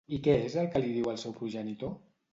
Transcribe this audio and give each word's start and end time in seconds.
I 0.15 0.17
què 0.27 0.33
és 0.45 0.55
el 0.61 0.71
que 0.75 0.81
li 0.85 0.89
diu 0.95 1.11
al 1.13 1.19
seu 1.25 1.37
progenitor? 1.43 1.97